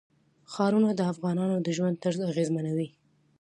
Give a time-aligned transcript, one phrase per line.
[0.51, 2.87] ښارونه د افغانانو د ژوند طرز اغېزمنوي.